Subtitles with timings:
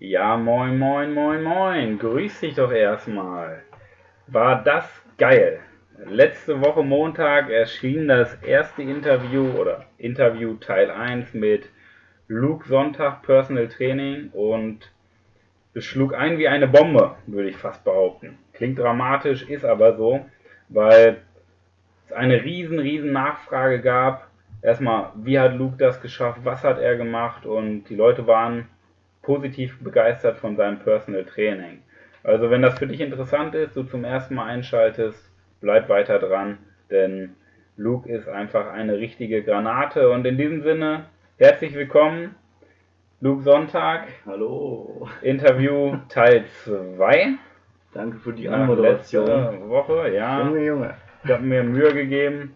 [0.00, 1.98] Ja, moin, moin, moin, moin.
[2.00, 3.62] Grüß dich doch erstmal.
[4.26, 4.84] War das
[5.18, 5.60] geil.
[6.04, 11.68] Letzte Woche Montag erschien das erste Interview oder Interview Teil 1 mit
[12.26, 14.90] Luke Sonntag Personal Training und
[15.74, 18.36] es schlug ein wie eine Bombe, würde ich fast behaupten.
[18.52, 20.26] Klingt dramatisch, ist aber so,
[20.70, 21.18] weil
[22.06, 24.26] es eine riesen, riesen Nachfrage gab.
[24.60, 28.68] Erstmal, wie hat Luke das geschafft, was hat er gemacht und die Leute waren
[29.24, 31.82] positiv begeistert von seinem Personal Training.
[32.22, 36.58] Also wenn das für dich interessant ist, du zum ersten Mal einschaltest, bleib weiter dran,
[36.90, 37.34] denn
[37.76, 41.06] Luke ist einfach eine richtige Granate und in diesem Sinne,
[41.38, 42.34] herzlich willkommen,
[43.20, 44.08] Luke Sonntag.
[44.26, 45.08] Hallo.
[45.22, 47.34] Interview Teil 2.
[47.92, 49.26] Danke für die Anmoderation.
[49.26, 50.44] Letzte Woche, ja.
[50.44, 50.94] Junge, Junge.
[51.24, 52.54] Ich habe mir Mühe gegeben.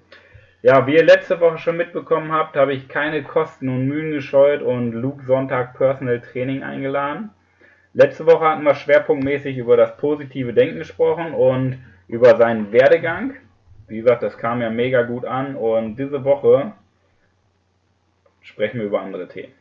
[0.60, 4.60] Ja, wie ihr letzte Woche schon mitbekommen habt, habe ich keine Kosten und Mühen gescheut
[4.60, 7.30] und Luke Sonntag Personal Training eingeladen.
[7.94, 13.34] Letzte Woche hatten wir schwerpunktmäßig über das positive Denken gesprochen und über seinen Werdegang.
[13.86, 16.72] Wie gesagt, das kam ja mega gut an und diese Woche
[18.40, 19.52] sprechen wir über andere Themen.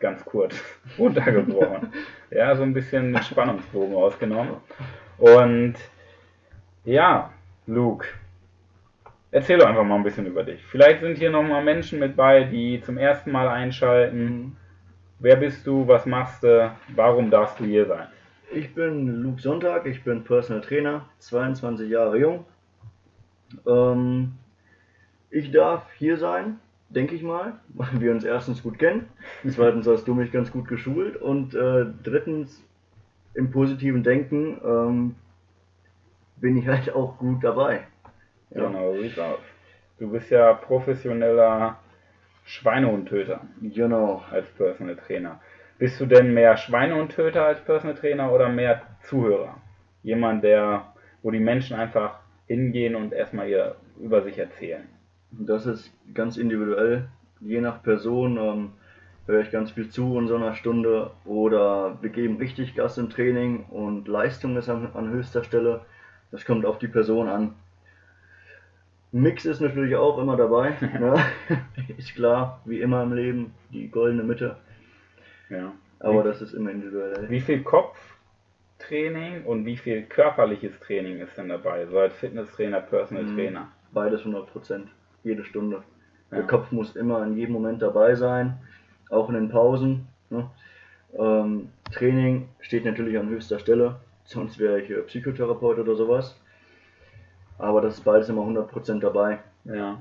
[0.00, 0.54] Ganz kurz
[0.98, 1.94] runtergebrochen.
[2.30, 4.56] ja, so ein bisschen den Spannungsbogen ausgenommen.
[5.16, 5.76] Und
[6.84, 7.32] ja,
[7.66, 8.06] Luke,
[9.30, 10.64] Erzähl doch einfach mal ein bisschen über dich.
[10.66, 14.24] Vielleicht sind hier nochmal Menschen mit bei, die zum ersten Mal einschalten.
[14.24, 14.56] Mhm.
[15.18, 15.86] Wer bist du?
[15.88, 16.72] Was machst du?
[16.94, 18.06] Warum darfst du hier sein?
[18.52, 22.44] Ich bin Luke Sonntag, ich bin Personal Trainer, 22 Jahre jung.
[23.66, 24.34] Ähm,
[25.30, 29.08] ich darf hier sein, denke ich mal, weil wir uns erstens gut kennen.
[29.48, 31.16] Zweitens hast du mich ganz gut geschult.
[31.16, 32.62] Und äh, drittens,
[33.34, 35.14] im positiven Denken ähm,
[36.36, 37.86] bin ich halt auch gut dabei.
[38.50, 38.66] Ja.
[38.66, 39.38] Genau, sieht's aus.
[39.98, 41.78] Du bist ja professioneller
[42.44, 43.40] Schweinehundtöter.
[43.60, 44.22] Genau.
[44.30, 45.40] Als Personal Trainer.
[45.78, 49.56] Bist du denn mehr Schweinehundtöter als Personal Trainer oder mehr Zuhörer?
[50.02, 54.88] Jemand, der, wo die Menschen einfach hingehen und erstmal ihr über sich erzählen.
[55.32, 57.08] Das ist ganz individuell.
[57.40, 58.72] Je nach Person ähm,
[59.26, 63.10] höre ich ganz viel zu in so einer Stunde oder wir geben richtig Gas im
[63.10, 65.82] Training und Leistung ist an, an höchster Stelle.
[66.30, 67.54] Das kommt auf die Person an.
[69.16, 70.74] Mix ist natürlich auch immer dabei.
[70.80, 71.14] ne?
[71.96, 74.56] Ist klar, wie immer im Leben, die goldene Mitte.
[75.48, 75.72] Ja.
[76.00, 77.28] Aber wie, das ist immer individuell.
[77.30, 81.86] Wie viel Kopftraining und wie viel körperliches Training ist denn dabei?
[81.86, 83.36] So als Fitnesstrainer, Personal mhm.
[83.36, 83.68] Trainer?
[83.92, 84.88] Beides 100 Prozent.
[85.24, 85.82] Jede Stunde.
[86.30, 86.38] Ja.
[86.38, 88.58] Der Kopf muss immer in jedem Moment dabei sein,
[89.08, 90.08] auch in den Pausen.
[90.28, 90.50] Ne?
[91.18, 96.38] Ähm, Training steht natürlich an höchster Stelle, sonst wäre ich Psychotherapeut oder sowas.
[97.58, 99.38] Aber das ist beides immer 100% dabei.
[99.64, 99.98] Ja.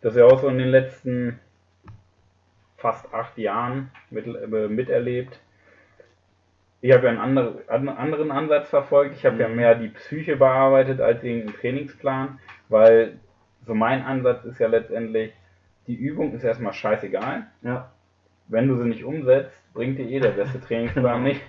[0.00, 1.40] Das ist ja auch so in den letzten
[2.76, 5.40] fast acht Jahren mit, äh, miterlebt.
[6.82, 9.16] Ich habe ja einen andere, anderen Ansatz verfolgt.
[9.16, 9.40] Ich habe mhm.
[9.40, 13.18] ja mehr die Psyche bearbeitet als irgendeinen Trainingsplan, weil
[13.66, 15.32] so mein Ansatz ist ja letztendlich,
[15.86, 17.46] die Übung ist erstmal scheißegal.
[17.62, 17.90] Ja.
[18.48, 21.40] Wenn du sie nicht umsetzt, bringt dir eh der beste Trainingsplan nicht.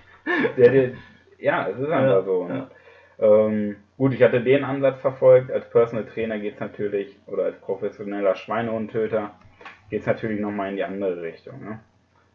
[0.56, 0.94] Der dir,
[1.38, 2.48] ja, es ist einfach ja, so.
[2.48, 2.70] Ne?
[3.18, 3.26] Ja.
[3.26, 5.50] Ähm, Gut, ich hatte den Ansatz verfolgt.
[5.50, 9.30] Als Personal Trainer geht es natürlich, oder als professioneller Schweinehundtöter,
[9.88, 11.60] geht es natürlich nochmal in die andere Richtung.
[11.64, 11.80] Ne?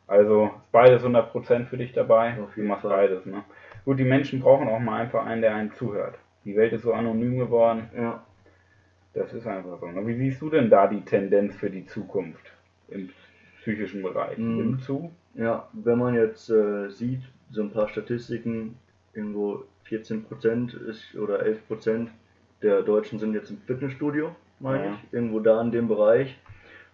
[0.07, 2.35] Also ist beides 100% für dich dabei.
[2.55, 3.25] Du machst beides.
[3.25, 3.43] Ne?
[3.85, 6.15] Gut, die Menschen brauchen auch mal einfach einen, der einen zuhört.
[6.45, 7.89] Die Welt ist so anonym geworden.
[7.95, 8.23] Ja.
[9.13, 9.87] Das ist einfach so.
[9.87, 10.05] Ne?
[10.07, 12.51] Wie siehst du denn da die Tendenz für die Zukunft
[12.87, 13.09] im
[13.59, 14.37] psychischen Bereich?
[14.37, 14.57] Mhm.
[14.57, 15.11] Nimmt zu?
[15.35, 18.77] Ja, wenn man jetzt äh, sieht, so ein paar Statistiken,
[19.13, 22.09] irgendwo 14 Prozent ist oder 11 Prozent
[22.61, 24.93] der Deutschen sind jetzt im Fitnessstudio, meine ja.
[24.93, 26.37] ich, irgendwo da in dem Bereich.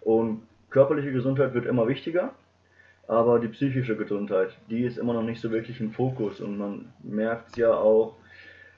[0.02, 2.34] Und körperliche Gesundheit wird immer wichtiger,
[3.08, 6.94] aber die psychische Gesundheit, die ist immer noch nicht so wirklich im Fokus und man
[7.03, 8.16] merkt es ja auch,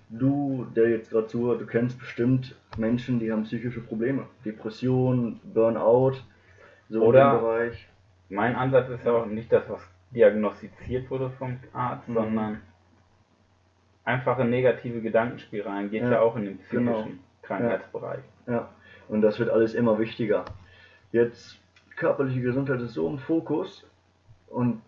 [0.09, 6.18] du, der jetzt gerade zuhört, du kennst bestimmt Menschen, die haben psychische Probleme, Depressionen, Burnout,
[6.90, 7.88] so Oder im Bereich.
[8.30, 9.81] Mein Ansatz ist ja auch nicht das, was
[10.12, 12.14] diagnostiziert wurde vom Arzt, mhm.
[12.14, 12.62] sondern
[14.09, 17.07] einfache negative Gedankenspiralen geht ja, ja auch in den psychischen genau.
[17.44, 18.23] Krankheitsbereich.
[18.47, 18.53] Ja.
[18.53, 18.69] ja,
[19.07, 20.45] und das wird alles immer wichtiger.
[21.11, 21.59] Jetzt
[21.95, 23.85] körperliche Gesundheit ist so im Fokus
[24.47, 24.81] und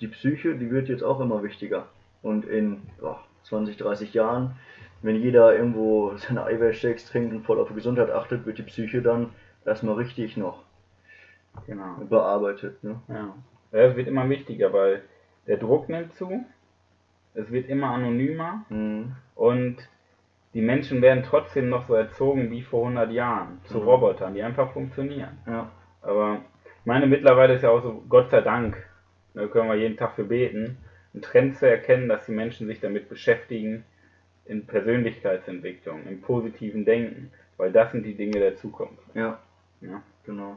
[0.00, 1.88] die Psyche, die wird jetzt auch immer wichtiger.
[2.22, 4.56] Und in oh, 20, 30 Jahren,
[5.02, 9.02] wenn jeder irgendwo seine Eiweißshakes trinkt und voll auf die Gesundheit achtet, wird die Psyche
[9.02, 9.30] dann
[9.64, 10.62] erstmal richtig noch
[11.66, 11.96] genau.
[12.08, 12.82] bearbeitet.
[12.84, 13.00] Ne?
[13.08, 13.34] Ja.
[13.72, 15.02] ja, es wird immer wichtiger, weil
[15.46, 16.44] der Druck nimmt zu,
[17.38, 19.12] es wird immer anonymer mhm.
[19.34, 19.76] und
[20.54, 23.88] die Menschen werden trotzdem noch so erzogen wie vor 100 Jahren zu mhm.
[23.88, 25.38] Robotern, die einfach funktionieren.
[25.46, 25.70] Ja.
[26.02, 28.76] Aber ich meine, mittlerweile ist ja auch so, Gott sei Dank,
[29.34, 30.78] da können wir jeden Tag für beten,
[31.14, 33.84] einen Trend zu erkennen, dass die Menschen sich damit beschäftigen
[34.46, 39.04] in Persönlichkeitsentwicklung, im positiven Denken, weil das sind die Dinge der Zukunft.
[39.14, 39.38] Ja.
[39.80, 40.56] Ja, genau.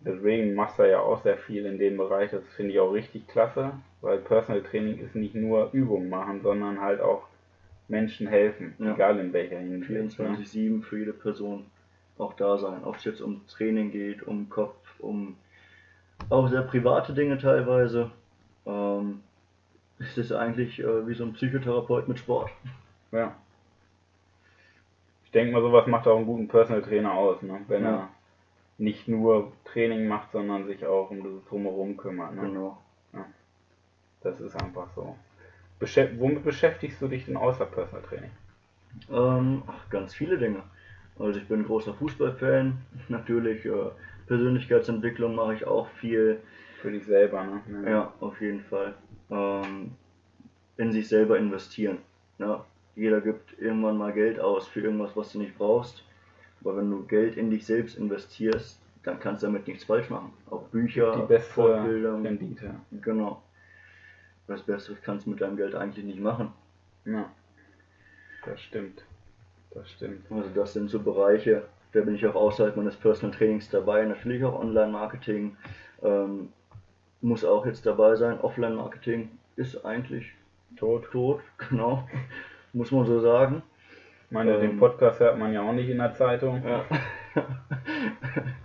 [0.00, 2.30] Deswegen machst du ja auch sehr viel in dem Bereich.
[2.30, 6.80] Das finde ich auch richtig klasse, weil Personal Training ist nicht nur Übung machen, sondern
[6.80, 7.26] halt auch
[7.88, 8.94] Menschen helfen, ja.
[8.94, 9.90] egal in welcher Hinsicht.
[10.20, 10.82] 24-7 ne?
[10.82, 11.66] für jede Person
[12.18, 12.84] auch da sein.
[12.84, 15.36] Ob es jetzt um Training geht, um Kopf, um
[16.28, 18.10] auch sehr private Dinge teilweise.
[18.66, 19.20] Ähm,
[19.98, 22.50] es ist eigentlich äh, wie so ein Psychotherapeut mit Sport.
[23.10, 23.34] Ja.
[25.24, 27.60] Ich denke mal, sowas macht auch einen guten Personal Trainer aus, ne?
[27.68, 27.90] wenn ja.
[27.90, 28.08] er
[28.78, 32.34] nicht nur Training macht, sondern sich auch um das Drumherum kümmert.
[32.34, 32.42] Ne?
[32.42, 32.78] Genau.
[34.22, 35.16] Das ist einfach so.
[35.78, 38.30] Beschäft womit beschäftigst du dich denn außer Personal Training?
[39.10, 40.62] Ähm, ach, ganz viele Dinge.
[41.18, 42.78] Also ich bin großer Fußballfan.
[43.08, 43.90] Natürlich äh,
[44.26, 46.40] Persönlichkeitsentwicklung mache ich auch viel.
[46.80, 47.60] Für dich selber, ne?
[47.84, 48.94] Ja, ja auf jeden Fall.
[49.30, 49.92] Ähm,
[50.76, 51.98] in sich selber investieren.
[52.38, 52.60] Ne?
[52.94, 56.04] Jeder gibt irgendwann mal Geld aus für irgendwas, was du nicht brauchst.
[56.60, 60.32] Aber wenn du Geld in dich selbst investierst, dann kannst du damit nichts falsch machen.
[60.50, 62.22] Auch Bücher, die beste Fortbildung.
[62.22, 62.74] Rendite.
[63.00, 63.42] Genau.
[64.48, 66.52] Was Besseres kannst du mit deinem Geld eigentlich nicht machen.
[67.04, 67.30] Ja.
[68.44, 69.04] Das stimmt.
[69.70, 70.30] Das stimmt.
[70.30, 71.62] Also das sind so Bereiche,
[71.92, 74.04] da bin ich auch außerhalb meines Personal Trainings dabei.
[74.04, 75.56] Natürlich auch Online-Marketing.
[76.02, 76.52] Ähm,
[77.20, 78.40] muss auch jetzt dabei sein.
[78.40, 80.32] Offline-Marketing ist eigentlich
[80.76, 81.10] tot.
[81.10, 82.08] Tot, genau.
[82.72, 83.62] muss man so sagen.
[84.26, 86.62] Ich meine, ähm, den Podcast hört man ja auch nicht in der Zeitung.
[86.62, 86.84] Ja.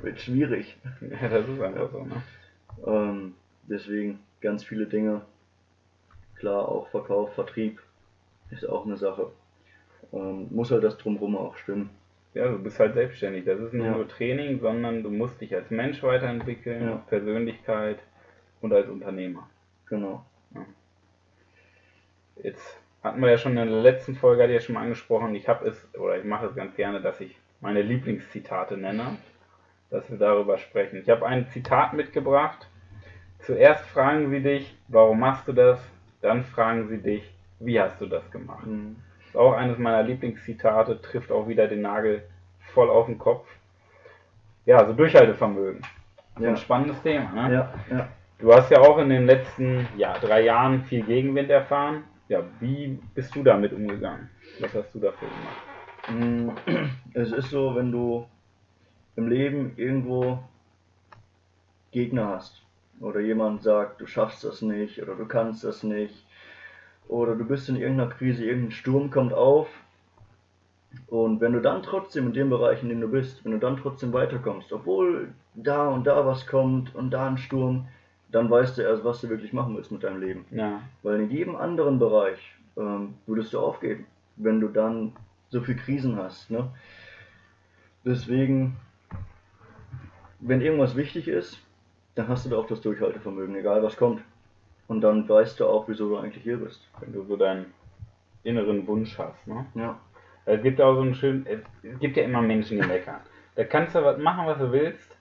[0.01, 0.77] Wird schwierig.
[1.01, 2.21] Ja, das ist einfach so, ne?
[2.85, 3.35] Ähm,
[3.69, 5.21] deswegen ganz viele Dinge.
[6.44, 7.81] Klar, auch Verkauf, Vertrieb
[8.51, 9.31] ist auch eine Sache.
[10.12, 11.90] Ähm, muss halt das drumherum auch stimmen.
[12.34, 13.45] Ja, du bist halt selbstständig.
[13.45, 13.92] Das ist nicht ja.
[13.94, 16.95] nur Training, sondern du musst dich als Mensch weiterentwickeln, ja.
[17.07, 18.00] Persönlichkeit
[18.60, 19.50] und als Unternehmer.
[19.86, 20.25] Genau.
[20.54, 20.66] Ja.
[22.44, 25.34] Jetzt hatten wir ja schon in der letzten Folge, hatte ich ja schon mal angesprochen,
[25.36, 29.16] ich habe es, oder ich mache es ganz gerne, dass ich meine Lieblingszitate nenne,
[29.90, 31.00] dass wir darüber sprechen.
[31.00, 32.68] Ich habe ein Zitat mitgebracht.
[33.40, 35.93] Zuerst fragen sie dich, warum machst du das?
[36.24, 38.66] Dann fragen sie dich, wie hast du das gemacht?
[38.66, 38.96] Mhm.
[39.28, 42.24] Ist auch eines meiner Lieblingszitate, trifft auch wieder den Nagel
[42.74, 43.48] voll auf den Kopf.
[44.66, 45.84] Ja, so Durchhaltevermögen.
[46.40, 46.50] Ja.
[46.50, 47.54] ein spannendes Thema, ne?
[47.54, 48.08] Ja, ja.
[48.40, 53.00] Du hast ja auch in den letzten ja, drei Jahren viel Gegenwind erfahren ja, wie
[53.14, 54.30] bist du damit umgegangen?
[54.60, 56.10] Was hast du dafür gemacht?
[56.10, 56.50] Mm,
[57.14, 58.28] es ist so, wenn du
[59.16, 60.40] im Leben irgendwo
[61.92, 62.62] Gegner hast
[63.04, 66.26] oder jemand sagt, du schaffst das nicht oder du kannst das nicht
[67.08, 69.68] oder du bist in irgendeiner Krise, irgendein Sturm kommt auf
[71.08, 73.78] und wenn du dann trotzdem in dem Bereich, in dem du bist, wenn du dann
[73.78, 77.88] trotzdem weiterkommst, obwohl da und da was kommt und da ein Sturm,
[78.32, 80.46] dann weißt du erst, was du wirklich machen willst mit deinem Leben.
[80.52, 80.82] Ja.
[81.04, 82.40] Weil in jedem anderen Bereich
[82.78, 84.06] ähm, würdest du aufgeben,
[84.38, 85.14] wenn du dann
[85.50, 86.50] so viel Krisen hast.
[86.50, 86.70] Ne?
[88.06, 88.76] Deswegen,
[90.40, 91.60] wenn irgendwas wichtig ist,
[92.15, 94.21] dann hast du da auch das Durchhaltevermögen, egal was kommt.
[94.88, 96.88] Und dann weißt du auch, wieso du eigentlich hier bist.
[97.00, 97.74] Wenn du so deinen
[98.44, 99.48] inneren Wunsch hast.
[99.48, 99.65] Ne?
[99.75, 99.98] Ja.
[100.45, 103.21] Es gibt auch so einen schönen, es gibt ja immer Menschen, die meckern.
[103.56, 105.15] Da kannst du was machen, was du willst.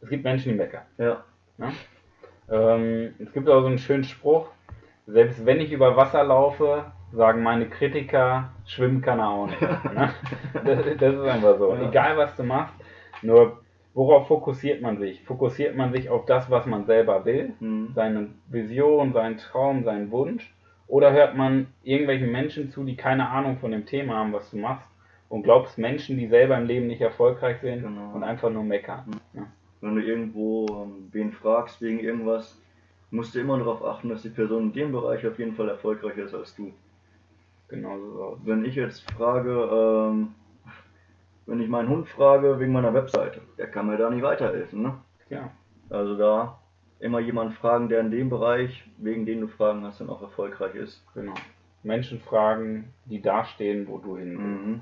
[0.00, 0.84] Es gibt Menschen, die meckern.
[0.98, 1.24] Ja.
[1.58, 1.72] Ne?
[2.48, 4.50] Ähm, es gibt auch so einen schönen Spruch,
[5.08, 9.60] selbst wenn ich über Wasser laufe, sagen meine Kritiker, schwimmen kann er auch nicht.
[9.94, 10.12] Ne?
[10.64, 11.74] das, das, ist einfach so.
[11.74, 11.88] Ja.
[11.88, 12.74] Egal was du machst,
[13.22, 13.60] nur
[13.96, 15.24] worauf fokussiert man sich?
[15.24, 17.88] Fokussiert man sich auf das, was man selber will, mhm.
[17.96, 20.54] seine Vision, seinen Traum, seinen Wunsch?
[20.86, 24.58] Oder hört man irgendwelchen Menschen zu, die keine Ahnung von dem Thema haben, was du
[24.58, 24.88] machst?
[25.28, 28.12] Und glaubst Menschen, die selber im Leben nicht erfolgreich sind genau.
[28.14, 29.06] und einfach nur meckern.
[29.06, 29.40] Mhm.
[29.40, 29.46] Ja
[29.80, 32.60] wenn du irgendwo ähm, wen fragst wegen irgendwas,
[33.10, 36.24] musst du immer darauf achten, dass die Person in dem Bereich auf jeden Fall erfolgreicher
[36.24, 36.72] ist als du.
[37.68, 38.38] Genau so.
[38.44, 40.34] Wenn ich jetzt frage, ähm,
[41.46, 44.94] wenn ich meinen Hund frage wegen meiner Webseite, der kann mir da nicht weiterhelfen, ne?
[45.30, 45.50] Ja.
[45.88, 46.58] Also da
[46.98, 50.74] immer jemanden fragen, der in dem Bereich, wegen dem du Fragen hast, dann auch erfolgreich
[50.74, 51.04] ist.
[51.14, 51.34] Genau.
[51.82, 54.66] Menschen fragen, die dastehen, wo du hin willst.
[54.66, 54.80] Mhm.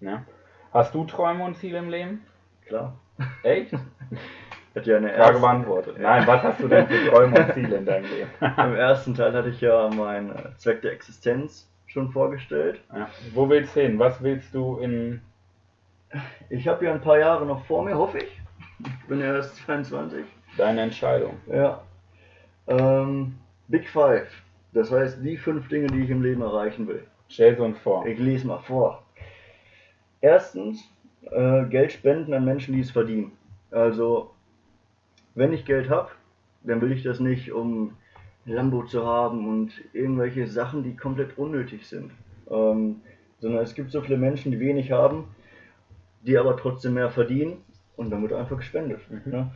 [0.00, 0.24] Ja?
[0.72, 2.22] Hast du Träume und Ziele im Leben?
[2.66, 2.96] Klar.
[3.42, 3.72] Echt?
[4.74, 5.96] Hat ja eine Frage beantwortet.
[5.98, 8.30] Nein, was hast du denn für Träume und Ziele in deinem Leben?
[8.40, 12.80] Im ersten Teil hatte ich ja meinen äh, Zweck der Existenz schon vorgestellt.
[12.94, 13.08] Ja.
[13.34, 13.98] Wo willst du hin?
[13.98, 15.22] Was willst du in.
[16.48, 18.40] Ich habe ja ein paar Jahre noch vor mir, hoffe ich.
[18.80, 20.24] Ich bin ja erst 22.
[20.56, 21.34] Deine Entscheidung.
[21.46, 21.82] Ja.
[22.66, 23.34] Ähm,
[23.68, 24.28] Big Five.
[24.72, 27.04] Das heißt, die fünf Dinge, die ich im Leben erreichen will.
[27.28, 28.06] Stell uns vor.
[28.06, 29.02] Ich lese mal vor.
[30.20, 30.82] Erstens,
[31.30, 33.32] äh, Geld spenden an Menschen, die es verdienen.
[33.70, 34.32] Also,
[35.34, 36.10] wenn ich Geld habe,
[36.62, 37.96] dann will ich das nicht, um
[38.44, 42.10] Lambo zu haben und irgendwelche Sachen, die komplett unnötig sind.
[42.50, 43.00] Ähm,
[43.40, 45.24] sondern es gibt so viele Menschen, die wenig haben,
[46.20, 47.64] die aber trotzdem mehr verdienen
[47.96, 49.00] und dann wird einfach gespendet.
[49.10, 49.32] Mhm.
[49.32, 49.50] Ne?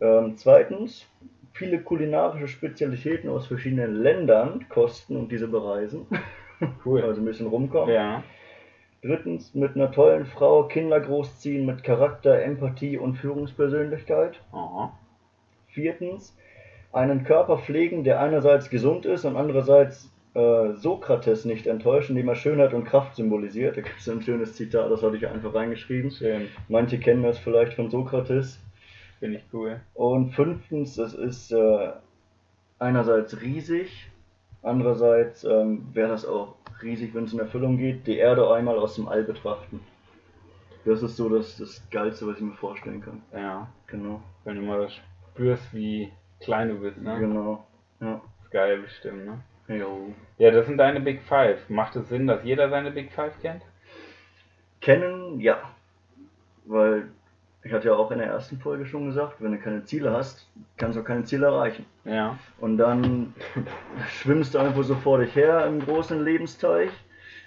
[0.00, 1.06] Ähm, zweitens,
[1.52, 6.06] viele kulinarische Spezialitäten aus verschiedenen Ländern kosten und diese bereisen.
[6.84, 7.02] Cool.
[7.02, 7.92] Also ein bisschen rumkommen.
[7.92, 8.22] Ja.
[9.02, 14.40] Drittens, mit einer tollen Frau Kinder großziehen mit Charakter, Empathie und Führungspersönlichkeit.
[14.52, 14.96] Aha.
[15.66, 16.34] Viertens,
[16.92, 22.34] einen Körper pflegen, der einerseits gesund ist und andererseits äh, Sokrates nicht enttäuscht, indem er
[22.34, 23.76] Schönheit und Kraft symbolisiert.
[23.76, 26.10] Da gibt es ein schönes Zitat, das hatte ich einfach reingeschrieben.
[26.10, 26.48] Schön.
[26.68, 28.60] Manche kennen das vielleicht von Sokrates.
[29.20, 29.80] Finde ich cool.
[29.94, 31.92] Und fünftens, es ist äh,
[32.78, 34.10] einerseits riesig,
[34.62, 38.96] andererseits ähm, wäre das auch riesig, wenn es in Erfüllung geht, die Erde einmal aus
[38.96, 39.80] dem All betrachten.
[40.84, 43.22] Das ist so das, das Geilste, was ich mir vorstellen kann.
[43.32, 43.68] Ja.
[43.86, 44.20] Genau.
[44.44, 44.92] Wenn du mal das
[45.32, 47.18] spürst, wie klein du bist, ne?
[47.18, 47.64] Genau.
[48.00, 48.20] Ja.
[48.42, 49.38] ist geil bestimmt, ne?
[49.68, 50.12] Jo.
[50.38, 51.68] Ja, das sind deine Big Five.
[51.70, 53.62] Macht es Sinn, dass jeder seine Big Five kennt?
[54.80, 55.58] Kennen, ja.
[56.66, 57.08] Weil
[57.62, 60.46] ich hatte ja auch in der ersten Folge schon gesagt, wenn du keine Ziele hast,
[60.76, 61.86] kannst du auch keine Ziele erreichen.
[62.04, 62.38] Ja.
[62.60, 63.34] Und dann
[64.10, 66.90] schwimmst du einfach so vor dich her im großen Lebensteich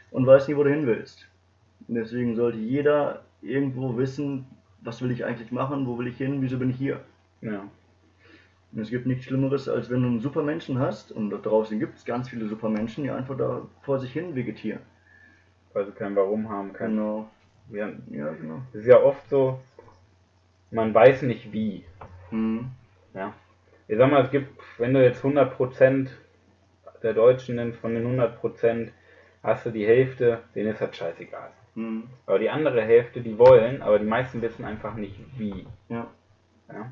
[0.10, 1.28] und weißt nie, wo du hin willst.
[1.88, 4.48] Und deswegen sollte jeder irgendwo wissen,
[4.82, 7.02] was will ich eigentlich machen, wo will ich hin, wieso bin ich hier.
[7.42, 7.64] Ja.
[8.76, 12.06] Es gibt nichts Schlimmeres, als wenn du einen Supermenschen hast, und da draußen gibt es
[12.06, 14.82] ganz viele Supermenschen, die einfach da vor sich hin vegetieren.
[15.74, 16.92] Weil sie kein Warum haben, kein.
[16.92, 17.30] Genau.
[17.72, 17.90] Ja.
[18.10, 18.62] Ja, genau.
[18.74, 19.60] Es ist ja oft so,
[20.72, 21.86] man weiß nicht wie.
[22.32, 22.72] Mhm.
[23.14, 23.34] Ja.
[23.88, 26.10] Ich sag mal, es gibt, wenn du jetzt 100%
[27.04, 28.90] der Deutschen nimmst, von den 100%
[29.44, 31.52] hast du die Hälfte, denen ist das scheißegal.
[31.76, 32.04] Mhm.
[32.26, 35.66] Aber die andere Hälfte, die wollen, aber die meisten wissen einfach nicht wie.
[35.90, 36.08] Ja.
[36.70, 36.92] Ja?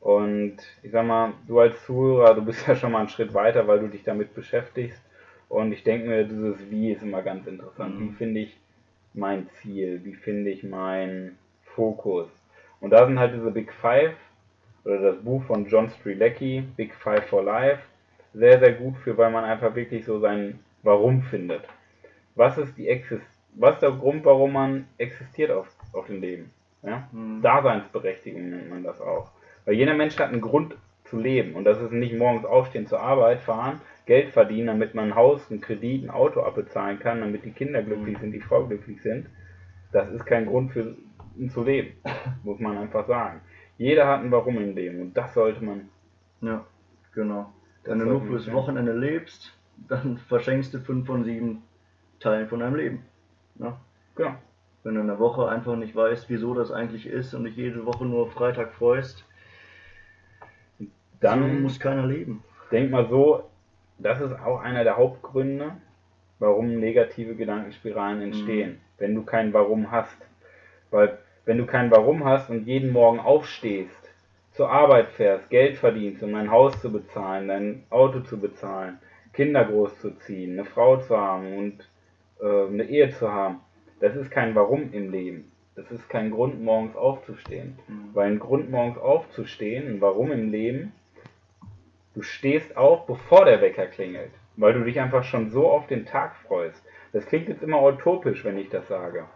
[0.00, 3.66] Und ich sag mal, du als Zuhörer, du bist ja schon mal einen Schritt weiter,
[3.66, 5.02] weil du dich damit beschäftigst.
[5.48, 7.98] Und ich denke mir, dieses Wie ist immer ganz interessant.
[7.98, 8.08] Mhm.
[8.08, 8.56] Wie finde ich
[9.14, 10.00] mein Ziel?
[10.04, 12.28] Wie finde ich meinen Fokus?
[12.80, 14.14] Und da sind halt diese Big Five
[14.84, 17.82] oder das Buch von John Strilecki, Big Five for Life,
[18.34, 21.62] sehr, sehr gut für, weil man einfach wirklich so sein Warum findet.
[22.36, 23.26] Was ist die Exist
[23.58, 26.50] was ist der Grund, warum man existiert auf, auf dem Leben?
[26.82, 27.08] Ja?
[27.12, 27.42] Mhm.
[27.42, 29.30] Daseinsberechtigung nennt man das auch.
[29.68, 31.52] Weil jeder Mensch hat einen Grund zu leben.
[31.52, 35.50] Und das ist nicht morgens aufstehen, zur Arbeit fahren, Geld verdienen, damit man ein Haus,
[35.50, 39.26] einen Kredit, ein Auto abbezahlen kann, damit die Kinder glücklich sind, die Frau glücklich sind.
[39.92, 40.96] Das ist kein Grund für
[41.36, 41.92] ihn zu leben,
[42.44, 43.42] muss man einfach sagen.
[43.76, 45.90] Jeder hat ein Warum im Leben und das sollte man.
[46.40, 46.64] Ja,
[47.14, 47.52] genau.
[47.84, 48.50] Wenn du nur fürs.
[48.50, 49.52] Wochenende lebst,
[49.86, 51.62] dann verschenkst du fünf von sieben
[52.20, 53.02] Teilen von deinem Leben.
[53.56, 53.78] Ja?
[54.14, 54.34] Genau.
[54.82, 57.84] Wenn du in der Woche einfach nicht weißt, wieso das eigentlich ist und dich jede
[57.84, 59.26] Woche nur auf Freitag freust,
[61.20, 62.42] Dann so muss keiner leben.
[62.70, 63.44] denk mal so,
[63.98, 65.72] das ist auch einer der Hauptgründe,
[66.38, 70.16] warum negative Gedankenspiralen entstehen, wenn du kein Warum hast.
[70.90, 73.90] Weil wenn du kein Warum hast und jeden Morgen aufstehst,
[74.52, 78.98] zur Arbeit fährst, Geld verdienst, um dein Haus zu bezahlen, dein Auto zu bezahlen,
[79.32, 81.88] Kinder großzuziehen, eine Frau zu haben und
[82.40, 83.60] äh, eine Ehe zu haben,
[84.00, 85.52] das ist kein Warum im Leben.
[85.74, 87.78] Das ist kein Grund, morgens aufzustehen.
[87.86, 88.10] Mhm.
[88.12, 90.92] Weil ein Grund, morgens aufzustehen, ein Warum im Leben,
[92.18, 94.32] du stehst auf, bevor der Wecker klingelt.
[94.56, 96.84] Weil du dich einfach schon so auf den Tag freust.
[97.12, 99.26] Das klingt jetzt immer utopisch, wenn ich das sage.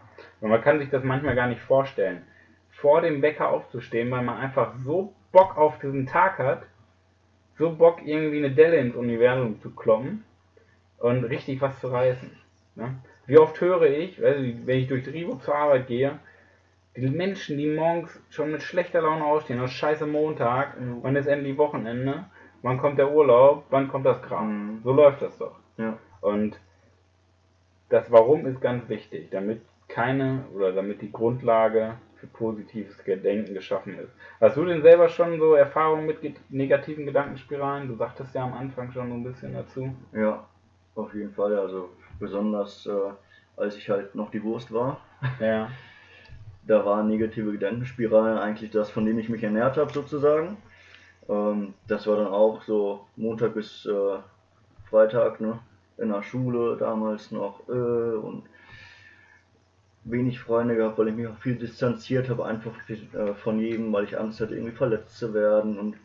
[0.41, 2.23] Und man kann sich das manchmal gar nicht vorstellen.
[2.71, 6.63] Vor dem Wecker aufzustehen, weil man einfach so Bock auf diesen Tag hat,
[7.57, 10.25] so Bock irgendwie eine Delle ins Universum zu kloppen
[10.97, 12.31] und richtig was zu reißen.
[12.75, 12.95] Ne?
[13.27, 16.19] Wie oft höre ich, wenn ich durch Drivo zur Arbeit gehe,
[16.97, 21.57] die Menschen, die morgens schon mit schlechter Laune ausstehen, aus scheiße Montag, wann ist endlich
[21.57, 22.25] Wochenende,
[22.63, 24.47] wann kommt der Urlaub, wann kommt das Kram.
[24.77, 24.81] Mhm.
[24.83, 25.55] So läuft das doch.
[25.77, 25.97] Ja.
[26.21, 26.59] Und
[27.89, 33.99] das Warum ist ganz wichtig, damit keine oder damit die Grundlage für positives Gedenken geschaffen
[33.99, 34.11] ist.
[34.41, 37.87] Hast du denn selber schon so Erfahrungen mit negativen Gedankenspiralen?
[37.89, 39.93] Du sagtest ja am Anfang schon so ein bisschen dazu.
[40.13, 40.43] ja,
[40.95, 41.55] auf jeden Fall.
[41.59, 41.89] Also
[42.19, 42.91] besonders äh,
[43.57, 45.01] als ich halt noch die Wurst war,
[45.39, 45.69] Ja.
[46.65, 50.57] da waren negative Gedankenspiralen eigentlich das, von dem ich mich ernährt habe sozusagen.
[51.29, 54.17] Ähm, das war dann auch so Montag bis äh,
[54.89, 55.59] Freitag, ne?
[55.97, 58.43] In der Schule damals noch äh, und
[60.05, 64.03] wenig Freunde gehabt, weil ich mich auch viel distanziert habe, einfach äh, von jedem, weil
[64.03, 65.95] ich Angst hatte, irgendwie verletzt zu werden und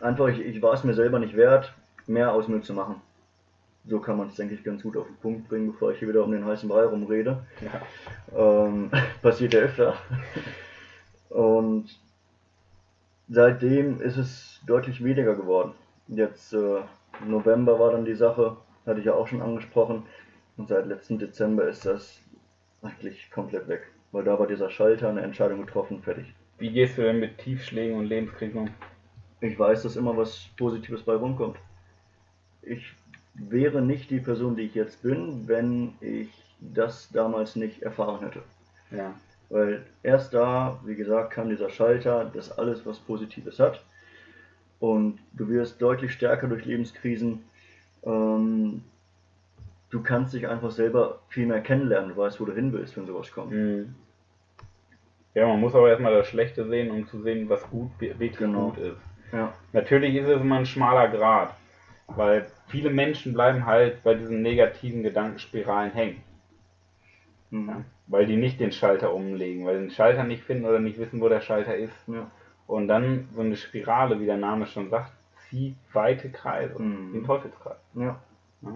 [0.00, 1.74] einfach, ich, ich war es mir selber nicht wert,
[2.06, 2.96] mehr aus mir zu machen.
[3.86, 6.08] So kann man es, denke ich, ganz gut auf den Punkt bringen, bevor ich hier
[6.08, 7.42] wieder um den heißen Brei rumrede.
[7.60, 8.66] ja.
[8.66, 8.90] Ähm,
[9.22, 9.94] passiert ja öfter.
[11.30, 11.86] Und
[13.30, 15.72] seitdem ist es deutlich weniger geworden.
[16.08, 16.80] Jetzt äh,
[17.26, 20.04] November war dann die Sache, hatte ich ja auch schon angesprochen.
[20.56, 22.20] Und seit letzten Dezember ist das
[22.82, 23.90] eigentlich komplett weg.
[24.12, 26.34] Weil da war dieser Schalter, eine Entscheidung getroffen, fertig.
[26.58, 28.70] Wie gehst du denn mit Tiefschlägen und Lebenskrisen um?
[29.40, 31.56] Ich weiß, dass immer was Positives bei rumkommt.
[32.60, 32.94] Ich
[33.34, 36.28] wäre nicht die Person, die ich jetzt bin, wenn ich
[36.60, 38.42] das damals nicht erfahren hätte.
[38.90, 39.14] Ja.
[39.50, 43.84] Weil erst da, wie gesagt, kam dieser Schalter, das alles was Positives hat.
[44.78, 47.44] Und du wirst deutlich stärker durch Lebenskrisen.
[48.04, 48.82] Ähm,
[49.90, 52.10] du kannst dich einfach selber viel mehr kennenlernen.
[52.10, 53.52] Du weißt, wo du hin willst, wenn sowas kommt.
[53.52, 53.94] Mhm.
[55.34, 58.70] Ja, man muss aber erstmal das Schlechte sehen, um zu sehen, was gut, wirklich Genau.
[58.70, 59.00] gut ist.
[59.32, 59.52] Ja.
[59.72, 61.54] Natürlich ist es immer ein schmaler Grad,
[62.08, 66.20] weil viele Menschen bleiben halt bei diesen negativen Gedankenspiralen hängen,
[67.50, 67.68] Mhm.
[67.68, 67.84] ja?
[68.06, 71.20] weil die nicht den Schalter umlegen, weil sie den Schalter nicht finden oder nicht wissen,
[71.20, 71.94] wo der Schalter ist.
[72.08, 72.30] Ja.
[72.66, 75.12] Und dann so eine Spirale, wie der Name schon sagt,
[75.48, 77.16] zieht weite Kreise, Mhm.
[77.20, 77.78] ein Teufelskreis.
[77.94, 78.20] Ja.
[78.62, 78.72] Ja?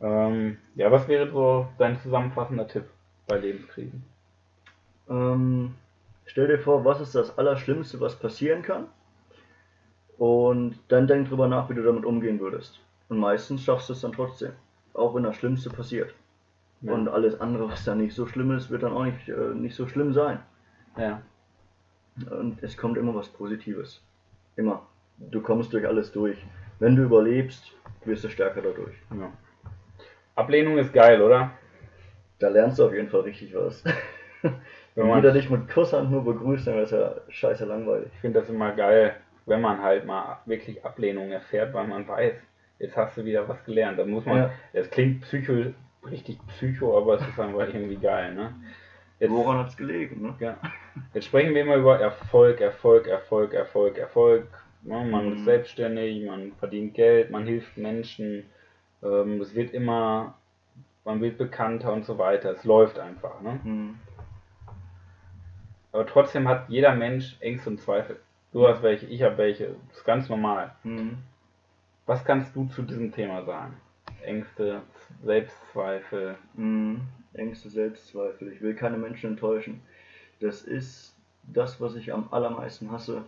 [0.00, 2.84] Ähm, ja, was wäre so dein zusammenfassender Tipp
[3.26, 4.04] bei Lebenskrisen?
[5.08, 5.74] Ähm,
[6.26, 8.86] stell dir vor, was ist das Allerschlimmste, was passieren kann?
[10.18, 12.80] Und dann denk drüber nach, wie du damit umgehen würdest.
[13.08, 14.52] Und meistens schaffst du es dann trotzdem.
[14.94, 16.14] Auch wenn das Schlimmste passiert.
[16.82, 16.92] Ja.
[16.92, 19.74] Und alles andere, was dann nicht so schlimm ist, wird dann auch nicht, äh, nicht
[19.74, 20.40] so schlimm sein.
[20.96, 21.22] Ja.
[22.30, 24.02] Und es kommt immer was Positives.
[24.56, 24.86] Immer.
[25.18, 26.38] Du kommst durch alles durch.
[26.78, 27.72] Wenn du überlebst,
[28.04, 28.94] wirst du stärker dadurch.
[29.10, 29.30] ja.
[30.34, 31.50] Ablehnung ist geil, oder?
[32.38, 33.82] Da lernst du auf jeden Fall richtig was.
[34.94, 38.08] Wenn man- jeder dich mit Kusshand nur begrüßt, dann ist ja scheiße langweilig.
[38.14, 39.16] Ich finde das immer geil,
[39.46, 42.34] wenn man halt mal wirklich Ablehnung erfährt, weil man weiß,
[42.78, 43.98] jetzt hast du wieder was gelernt.
[43.98, 44.50] Da muss man, Ja.
[44.74, 45.72] es klingt psycho,
[46.10, 48.54] richtig psycho, aber es ist einfach irgendwie geil, ne?
[49.18, 50.34] Jetzt, Woran hat's gelegen, ne?
[50.40, 50.56] ja.
[51.14, 54.46] jetzt sprechen wir immer über Erfolg, Erfolg, Erfolg, Erfolg, Erfolg.
[54.82, 55.04] Ne?
[55.04, 55.32] Man Mhm.
[55.32, 58.44] ist selbstständig, man verdient Geld, man hilft Menschen.
[59.02, 60.34] Ähm, es wird immer,
[61.04, 62.50] man wird bekannter und so weiter.
[62.50, 63.58] Es läuft einfach, ne?
[63.62, 63.98] Hm.
[65.92, 68.20] Aber trotzdem hat jeder Mensch Ängste und Zweifel.
[68.52, 69.76] Du hast welche, ich habe welche.
[69.88, 70.72] Das ist ganz normal.
[70.82, 71.18] Hm.
[72.04, 73.76] Was kannst du zu diesem Thema sagen?
[74.22, 74.82] Ängste,
[75.24, 76.36] Selbstzweifel.
[76.56, 77.00] Hm.
[77.34, 78.52] Ängste, Selbstzweifel.
[78.52, 79.82] Ich will keine Menschen enttäuschen.
[80.40, 83.22] Das ist das, was ich am allermeisten hasse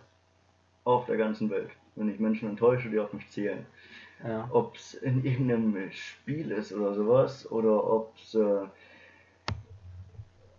[0.85, 1.71] auf der ganzen Welt.
[1.97, 3.67] Wenn ich Menschen enttäusche, die auf mich zählen.
[4.27, 4.49] Ja.
[4.51, 8.67] Ob es in irgendeinem Spiel ist oder sowas, oder ob es äh,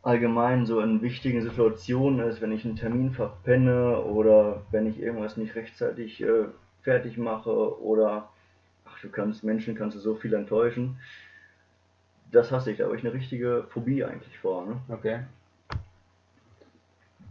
[0.01, 5.35] allgemein so in wichtigen Situationen ist, wenn ich einen Termin verpenne oder wenn ich irgendwas
[5.35, 6.45] nicht rechtzeitig äh,
[6.81, 8.29] fertig mache oder
[9.01, 10.97] du kannst Menschen kannst du so viel enttäuschen.
[12.31, 14.65] Das hasse ich, da habe ich eine richtige Phobie eigentlich vor.
[14.65, 14.77] Ne?
[14.89, 15.21] Okay.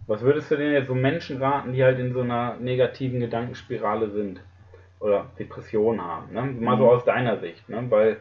[0.07, 4.11] Was würdest du denn jetzt so Menschen raten, die halt in so einer negativen Gedankenspirale
[4.11, 4.40] sind?
[5.00, 6.33] Oder Depressionen haben?
[6.33, 6.42] Ne?
[6.42, 6.88] Mal so Mhm.
[6.88, 7.88] aus deiner Sicht, ne?
[7.90, 8.16] Weil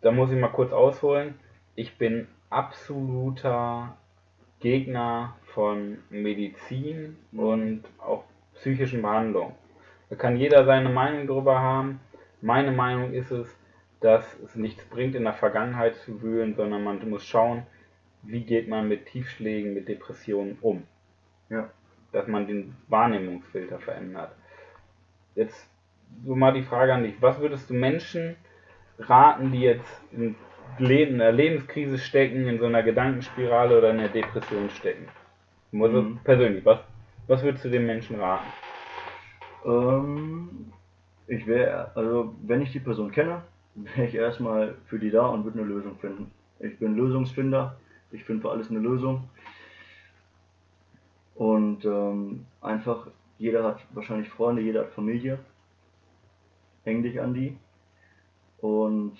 [0.00, 1.34] da muss ich mal kurz ausholen.
[1.76, 3.96] Ich bin absoluter
[4.60, 7.38] Gegner von Medizin Mhm.
[7.38, 9.54] und auch psychischen Behandlungen.
[10.10, 12.00] Da kann jeder seine Meinung drüber haben.
[12.40, 13.48] Meine Meinung ist es,
[14.00, 17.62] dass es nichts bringt, in der Vergangenheit zu wühlen, sondern man muss schauen,
[18.22, 20.84] wie geht man mit Tiefschlägen, mit Depressionen um.
[21.48, 21.70] Ja.
[22.12, 24.32] Dass man den Wahrnehmungsfilter verändert.
[25.34, 25.68] Jetzt
[26.24, 27.20] so mal die Frage an dich.
[27.20, 28.36] Was würdest du Menschen
[28.98, 30.36] raten, die jetzt in
[30.78, 35.08] einer Lebenskrise stecken, in so einer Gedankenspirale oder in einer Depression stecken?
[35.72, 36.20] Also Mhm.
[36.22, 36.80] persönlich, was,
[37.26, 38.46] was würdest du den Menschen raten?
[39.64, 40.72] Ähm,
[41.26, 43.42] ich wäre, also wenn ich die Person kenne,
[43.74, 46.30] wäre ich erstmal für die da und würde eine Lösung finden.
[46.60, 47.76] Ich bin Lösungsfinder,
[48.10, 49.28] ich finde für alles eine Lösung.
[51.34, 55.38] Und ähm, einfach, jeder hat wahrscheinlich Freunde, jeder hat Familie.
[56.84, 57.56] Häng dich an die.
[58.58, 59.16] Und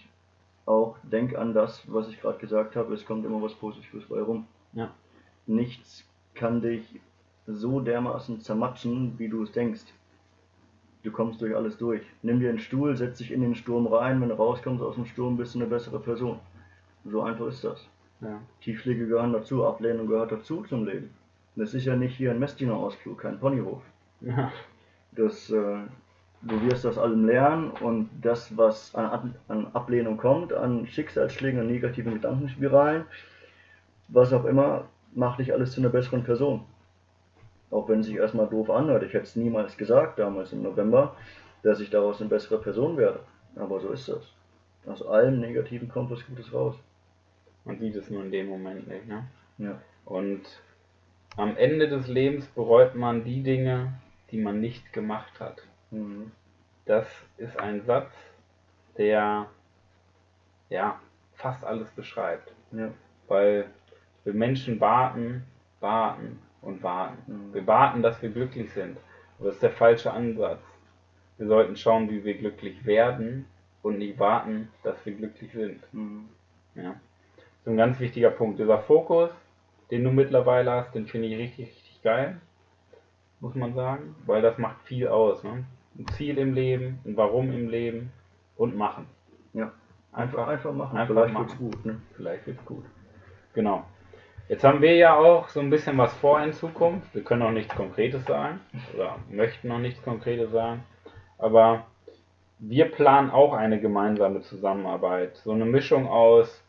[0.67, 4.23] auch denk an das, was ich gerade gesagt habe, es kommt immer was Positives bei
[4.23, 4.47] rum.
[4.73, 4.91] Ja.
[5.47, 6.05] Nichts
[6.35, 7.01] kann dich
[7.47, 9.85] so dermaßen zermatschen, wie du es denkst.
[11.05, 12.01] Du kommst durch alles durch.
[12.23, 15.05] Nimm dir einen Stuhl, setz dich in den Sturm rein, wenn du rauskommst aus dem
[15.05, 16.40] Sturm, bist du eine bessere Person.
[17.05, 17.87] So einfach ist das.
[18.23, 18.40] Ja.
[18.62, 21.11] Tiefschläge gehören dazu, Ablehnung gehört dazu zum Leben.
[21.57, 23.83] Das ist ja nicht hier ein Messdiener-Ausflug, kein Ponyhof.
[24.23, 24.51] Ja.
[25.12, 25.77] Das, äh,
[26.43, 31.67] du wirst das allem lernen und das, was an, an Ablehnung kommt, an Schicksalsschlägen, an
[31.67, 33.05] negativen Gedankenspiralen,
[34.09, 36.64] was auch immer, macht dich alles zu einer besseren Person.
[37.75, 39.03] Auch wenn es sich erstmal doof anhört.
[39.03, 41.17] Ich hätte es niemals gesagt, damals im November,
[41.65, 43.19] dass ich daraus eine bessere Person werde.
[43.57, 44.33] Aber so ist das.
[44.87, 46.77] Aus allem Negativen kommt was Gutes raus.
[47.65, 49.25] Man sieht es nur in dem Moment nicht, ne?
[49.59, 49.81] Ja.
[50.05, 50.43] Und
[51.37, 53.95] am Ende des Lebens bereut man die Dinge,
[54.31, 55.61] die man nicht gemacht hat.
[55.91, 56.31] Mhm.
[56.87, 57.09] Das
[57.39, 58.13] ist ein Satz,
[58.99, 59.47] der
[60.69, 61.01] ja
[61.33, 62.53] fast alles beschreibt.
[62.71, 62.91] Ja.
[63.27, 63.67] Weil
[64.23, 65.43] wir Menschen warten,
[65.81, 67.22] warten und warten.
[67.27, 67.55] Mhm.
[67.55, 68.96] Wir warten, dass wir glücklich sind.
[69.38, 70.61] Aber das ist der falsche Ansatz.
[71.38, 73.46] Wir sollten schauen, wie wir glücklich werden
[73.83, 75.83] und nicht warten, dass wir glücklich sind.
[75.92, 76.29] Mhm.
[76.74, 76.94] Ja.
[77.37, 78.59] Das ist ein ganz wichtiger Punkt.
[78.59, 79.31] Dieser Fokus,
[79.90, 82.40] den du mittlerweile hast, den finde ich richtig, richtig geil.
[83.40, 84.14] Muss man sagen.
[84.27, 85.42] Weil das macht viel aus.
[85.44, 85.64] Ne?
[85.98, 88.12] Ein Ziel im Leben, ein Warum im Leben
[88.57, 89.07] und machen.
[89.53, 89.72] Ja.
[90.12, 90.96] Einfach, einfach machen.
[90.96, 91.46] Einfach Vielleicht machen.
[91.46, 91.85] wird's gut.
[91.85, 92.00] Ne?
[92.16, 92.85] Vielleicht wird's gut.
[93.55, 93.85] Genau.
[94.49, 97.15] Jetzt haben wir ja auch so ein bisschen was vor in Zukunft.
[97.15, 98.61] Wir können noch nichts Konkretes sagen
[98.95, 100.85] oder möchten noch nichts Konkretes sagen.
[101.39, 101.87] Aber
[102.59, 105.37] wir planen auch eine gemeinsame Zusammenarbeit.
[105.39, 106.63] So eine Mischung aus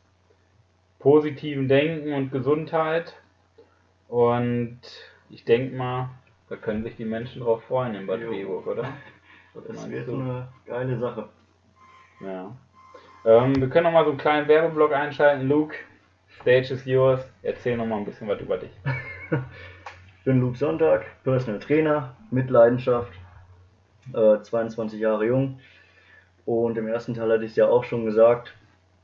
[1.00, 3.16] positivem Denken und Gesundheit.
[4.08, 4.80] Und
[5.30, 6.10] ich denke mal,
[6.50, 8.94] da können sich die Menschen drauf freuen in Bad Weburg, oder?
[9.68, 10.16] das wird du?
[10.16, 11.30] eine geile Sache.
[12.22, 12.56] Ja.
[13.26, 15.48] Ähm, wir können noch mal so einen kleinen Werbeblock einschalten.
[15.48, 15.76] Luke,
[16.42, 17.22] Stage is yours.
[17.42, 18.72] Erzähl noch mal ein bisschen was über dich.
[19.32, 23.14] ich bin Luke Sonntag, Personal Trainer mit Leidenschaft
[24.14, 25.60] äh, 22 Jahre jung.
[26.46, 28.54] Und im ersten Teil hatte ich es ja auch schon gesagt,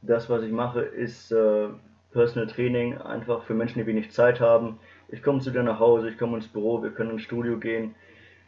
[0.02, 1.70] das, was ich mache, ist äh,
[2.12, 4.80] Personal Training, einfach für Menschen, die wenig Zeit haben.
[5.10, 7.96] Ich komme zu dir nach Hause, ich komme ins Büro, wir können ins Studio gehen.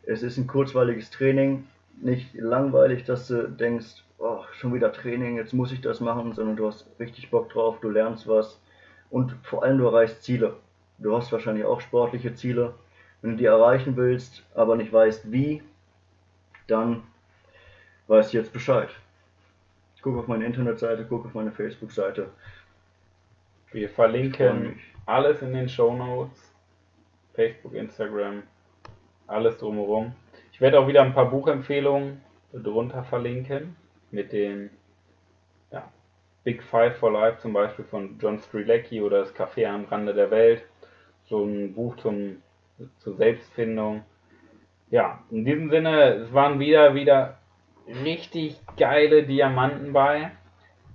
[0.06, 1.68] Es ist ein kurzweiliges Training,
[2.02, 6.56] nicht langweilig, dass du denkst, oh, schon wieder Training, jetzt muss ich das machen, sondern
[6.56, 8.60] du hast richtig Bock drauf, du lernst was
[9.14, 10.58] und vor allem du erreichst Ziele.
[10.98, 12.74] Du hast wahrscheinlich auch sportliche Ziele.
[13.22, 15.62] Wenn du die erreichen willst, aber nicht weißt wie,
[16.66, 17.04] dann
[18.08, 18.90] weiß ich jetzt Bescheid.
[20.02, 22.28] Guck auf meine Internetseite, guck auf meine Facebook-Seite.
[23.72, 26.52] Wir verlinken alles in den Show Notes.
[27.36, 28.42] Facebook, Instagram,
[29.28, 30.14] alles drumherum.
[30.52, 32.20] Ich werde auch wieder ein paar Buchempfehlungen
[32.52, 33.76] drunter verlinken
[34.10, 34.72] mit den
[35.72, 35.88] ja,
[36.44, 40.32] Big Five for Life zum Beispiel von John Strilecki oder das Café am Rande der
[40.32, 40.64] Welt.
[41.26, 42.42] So ein Buch zum,
[43.00, 44.04] zur Selbstfindung
[44.94, 47.40] ja, in diesem Sinne, es waren wieder, wieder
[48.04, 50.30] richtig geile Diamanten bei.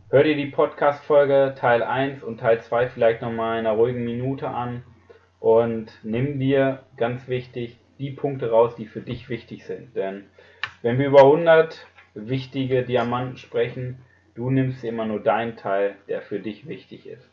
[0.08, 4.46] Hör dir die Podcast-Folge Teil 1 und Teil 2 vielleicht nochmal in einer ruhigen Minute
[4.50, 4.84] an
[5.40, 9.96] und nimm dir, ganz wichtig, die Punkte raus, die für dich wichtig sind.
[9.96, 10.26] Denn
[10.82, 11.84] wenn wir über 100
[12.14, 13.98] wichtige Diamanten sprechen,
[14.38, 17.28] du nimmst immer nur deinen Teil, der für dich wichtig ist.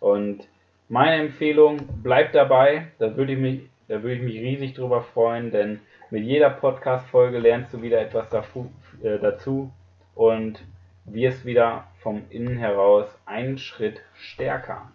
[0.00, 0.48] Und
[0.88, 5.52] meine Empfehlung, bleib dabei, da würde ich mich, da würde ich mich riesig drüber freuen,
[5.52, 9.70] denn mit jeder Podcast-Folge lernst du wieder etwas äh, dazu
[10.16, 10.60] und
[11.04, 14.90] wirst wieder vom Innen heraus einen Schritt stärker.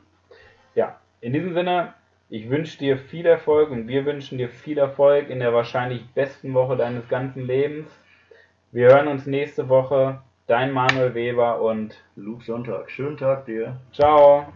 [0.75, 1.93] Ja, in diesem Sinne,
[2.29, 6.53] ich wünsche dir viel Erfolg und wir wünschen dir viel Erfolg in der wahrscheinlich besten
[6.53, 7.87] Woche deines ganzen Lebens.
[8.73, 10.19] Wir hören uns nächste Woche.
[10.45, 12.91] Dein Manuel Weber und Luke Sonntag.
[12.91, 13.79] Schönen Tag dir.
[13.93, 14.47] Ciao.